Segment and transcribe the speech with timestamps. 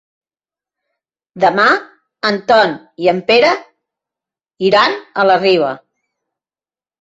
[1.43, 1.65] Demà
[2.29, 3.51] en Ton i en Pere
[4.71, 5.71] iran a la Riba.